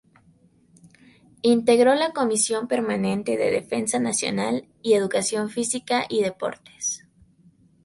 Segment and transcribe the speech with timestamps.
[1.43, 7.03] Integró la Comisión Permanente de Defensa Nacional; y Educación Física y Deportes.